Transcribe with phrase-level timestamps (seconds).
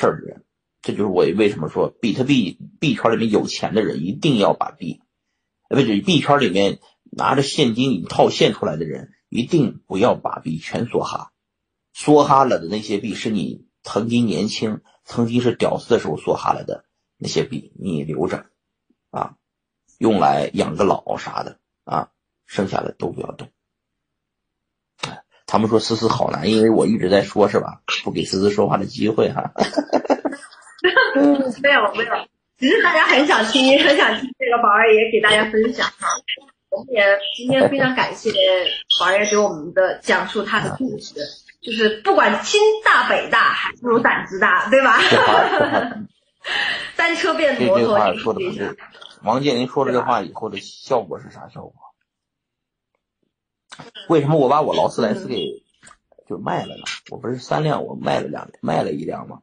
[0.00, 0.44] 事儿的人。
[0.82, 5.02] 这就是我为什么说比特币币圈里面有钱的人一定要把币，
[5.68, 11.32] 呃，不是币圈里面拿着现金套现出来的人一定不要把币全梭哈，
[11.94, 16.86] 梭哈了的那些币是你曾经年轻、曾经是屌丝的时候梭哈来的
[17.18, 18.46] 那些币，你留着
[19.10, 19.36] 啊，
[19.98, 22.08] 用来养个老啥的啊，
[22.46, 23.50] 剩下的都不要动。
[25.50, 27.80] 他们说思思好难，因为我一直在说，是吧？
[28.04, 29.50] 不给思思说话的机会哈。
[31.60, 32.12] 没有没有，
[32.56, 36.06] 只是大家很想听，很想听这个宝二爷给大家分享哈。
[36.70, 37.04] 我们也
[37.36, 38.30] 今天非常感谢
[39.00, 41.14] 宝二爷给我们的讲述他的故事，
[41.60, 45.00] 就是不管清大北大，还不如胆子大，对吧？
[46.94, 48.76] 单车变摩托，这说的不是。
[49.24, 51.72] 王健林说了这话以后的效果是啥效果？
[54.08, 55.62] 为什么我把我劳斯莱斯给
[56.28, 56.82] 就卖了呢？
[57.10, 59.42] 我不是三辆，我卖了两卖了一辆吗？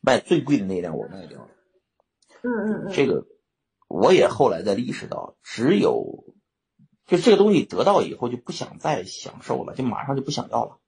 [0.00, 1.48] 卖最贵的那辆我卖掉了，
[2.42, 3.26] 嗯嗯嗯，这个
[3.88, 6.24] 我也后来才意识到，只有
[7.06, 10.78] 就这个东西得到以后就不想再享受了，就马上就不想要了。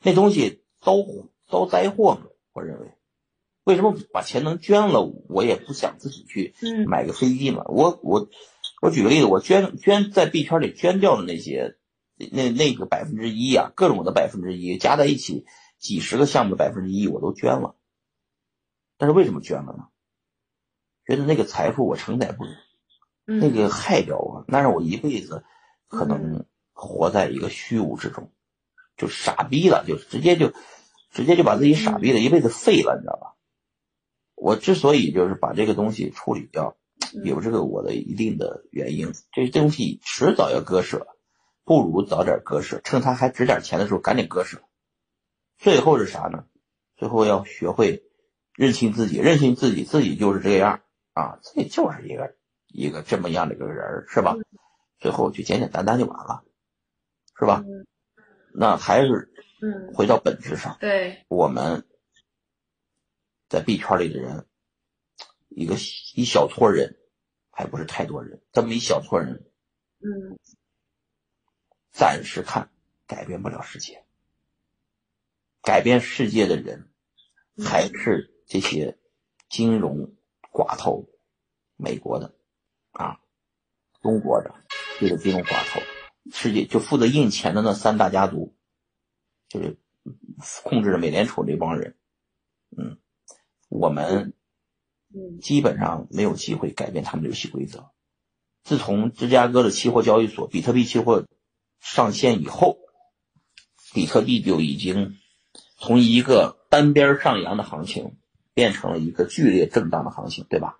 [0.00, 0.94] 那东西遭
[1.48, 2.92] 遭灾祸嘛，我认为，
[3.64, 6.54] 为什么把钱能捐了，我也不想自己去
[6.86, 7.64] 买个飞机嘛。
[7.66, 8.28] 我我
[8.82, 11.76] 我举个例子，我捐捐在币圈里捐掉的那些
[12.32, 15.46] 那那个百分之一啊，各种的百分之一加在一起。
[15.78, 17.76] 几十个项目的百分之一我都捐了，
[18.98, 19.86] 但是为什么捐了呢？
[21.04, 22.50] 觉得那个财富我承载不了，
[23.24, 25.44] 那个害掉我，那让我一辈子
[25.88, 28.32] 可能活在一个虚无之中，
[28.96, 30.52] 就傻逼了，就直接就
[31.10, 33.34] 直接就把自己傻逼了，一辈子废了，你知道吧？
[34.36, 36.76] 我之所以就是把这个东西处理掉，
[37.24, 39.12] 有这个我的一定的原因。
[39.32, 41.06] 这东西迟早要割舍，
[41.64, 44.62] 不如早点割舍，趁他还值点钱的时候赶紧割舍。
[45.58, 46.46] 最后是啥呢？
[46.96, 48.04] 最后要学会
[48.54, 52.36] 认清自己，认清自己，自己就是这样啊，自己就是一个
[52.68, 54.36] 一个这么样的一个人，是吧？
[54.98, 56.44] 最后就简简单单就完了，
[57.38, 57.64] 是吧？
[58.54, 61.86] 那还是嗯，回到本质上，对，我们
[63.48, 64.46] 在币圈里的人，
[65.48, 65.76] 一个
[66.14, 66.98] 一小撮人，
[67.52, 69.44] 还不是太多人，这么一小撮人，
[70.00, 70.40] 嗯，
[71.92, 72.70] 暂时看
[73.06, 74.04] 改变不了世界。
[75.60, 76.88] 改变世界的人，
[77.64, 78.98] 还是这些
[79.48, 80.12] 金融
[80.50, 81.08] 寡头，
[81.76, 82.34] 美国的
[82.90, 83.20] 啊，
[84.00, 84.52] 中国的
[84.98, 85.80] 这个金融寡头，
[86.32, 88.56] 世界就负责印钱的那三大家族，
[89.48, 89.78] 就是
[90.64, 91.96] 控制着美联储这帮人。
[92.76, 92.98] 嗯，
[93.68, 94.32] 我们
[95.40, 97.90] 基本上没有机会改变他们的游戏规则。
[98.62, 101.26] 自从芝加哥的期货交易所比特币期货
[101.80, 102.78] 上线以后，
[103.92, 105.18] 比特币就已经。
[105.78, 108.16] 从一个单边上扬的行情，
[108.54, 110.78] 变成了一个剧烈震荡的行情，对吧？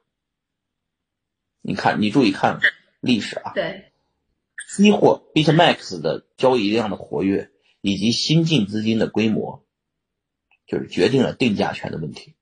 [1.61, 2.61] 你看，你注意看
[3.01, 3.51] 历史啊。
[3.53, 3.91] 对。
[4.71, 7.51] 期货 BitMax 的交易量的活跃，
[7.81, 9.67] 以及新进资金的规模，
[10.69, 12.37] 就是决定了定价权的问题。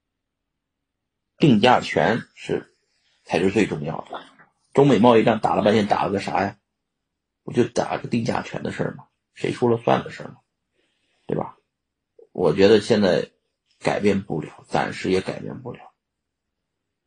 [1.41, 2.73] 定价权是
[3.25, 4.23] 才是最重要的。
[4.75, 6.59] 中美贸易战打了半天，打了个啥呀？
[7.43, 9.07] 不就打个定价权的事儿吗？
[9.33, 10.37] 谁说了算的事儿吗？
[11.27, 11.57] 对吧？
[12.33, 13.31] 我觉得现在
[13.81, 15.81] 改变不了，暂时也改变不了。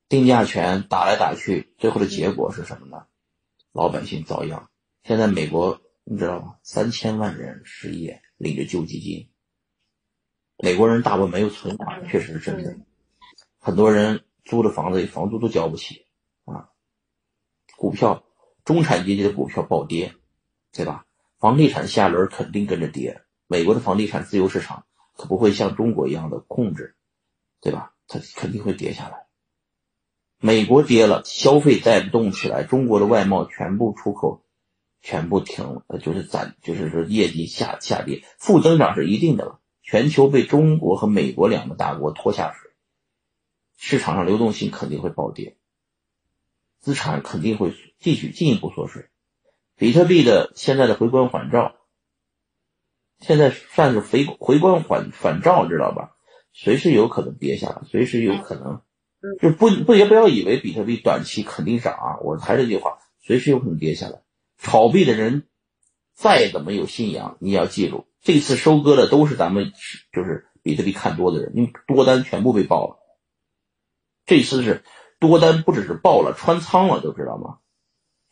[0.09, 3.05] 定价权打来打去，最后的结果是什么呢？
[3.71, 4.69] 老百姓遭殃。
[5.03, 6.55] 现在美国你知道吗？
[6.63, 9.29] 三千万人失业，领着救济金。
[10.57, 12.75] 美国人大部分没有存款，确实是真的。
[13.63, 16.05] 很多人租的房子，房租都交不起
[16.45, 16.69] 啊。
[17.77, 18.23] 股票，
[18.63, 20.13] 中产阶级的股票暴跌，
[20.71, 21.05] 对吧？
[21.39, 23.23] 房地产下轮肯定跟着跌。
[23.47, 24.85] 美国的房地产自由市场。
[25.15, 26.95] 可不会像中国一样的控制，
[27.61, 27.93] 对吧？
[28.07, 29.27] 它肯定会跌下来。
[30.39, 34.43] 美国跌了，消费带不动起来，中国的外贸全部出口
[35.03, 39.59] 全部停了，就是咱，就是说业绩下下跌，负增长是一定的了。
[39.83, 42.71] 全球被中国和美国两个大国拖下水，
[43.85, 45.57] 市场上流动性肯定会暴跌，
[46.79, 49.09] 资产肯定会继续进一步缩水。
[49.75, 51.75] 比特币的现在的回光返照。
[53.19, 56.15] 现在算是回回光返返照，知道吧？
[56.53, 58.81] 随时有可能跌下来，随时有可能，
[59.41, 62.19] 就不不也不要以为比特币短期肯定涨啊！
[62.21, 64.21] 我还是这句话，随时有可能跌下来。
[64.57, 65.45] 炒币的人
[66.13, 69.73] 再怎么有信仰，你要记住，这次收割的都是咱们
[70.13, 73.02] 就是比特币看多的人，因为多单全部被爆了。
[74.25, 74.83] 这次是
[75.19, 77.57] 多单不只是爆了，穿仓了，都知道吗？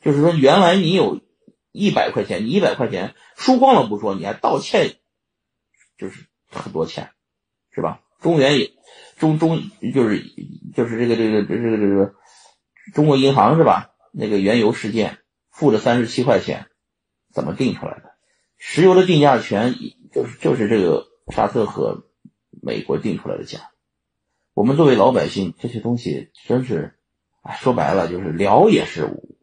[0.02, 1.22] 就是说原来你有。
[1.74, 4.98] 一百块钱，你一百块钱输光了不说，你还道歉，
[5.98, 7.12] 就是很多钱，
[7.74, 8.02] 是吧？
[8.20, 8.74] 中原也
[9.18, 9.62] 中中
[9.94, 10.22] 就是
[10.76, 12.14] 就是这个这个这个这个
[12.94, 13.92] 中国银行是吧？
[14.12, 16.68] 那个原油事件负的三十七块钱，
[17.34, 18.12] 怎么定出来的？
[18.58, 19.74] 石油的定价权
[20.12, 22.04] 就是就是这个沙特和
[22.62, 23.72] 美国定出来的价。
[24.54, 26.96] 我们作为老百姓，这些东西真是，
[27.42, 29.41] 哎，说白了就是聊也是无。